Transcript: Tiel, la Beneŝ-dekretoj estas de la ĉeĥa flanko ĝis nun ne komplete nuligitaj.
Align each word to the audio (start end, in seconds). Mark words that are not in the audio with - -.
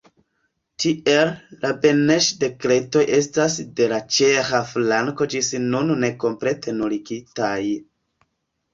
Tiel, 0.83 1.29
la 1.65 1.71
Beneŝ-dekretoj 1.83 3.05
estas 3.19 3.59
de 3.83 3.91
la 3.93 4.01
ĉeĥa 4.17 4.65
flanko 4.73 5.31
ĝis 5.37 5.55
nun 5.71 5.97
ne 6.05 6.15
komplete 6.27 6.79
nuligitaj. 6.83 7.57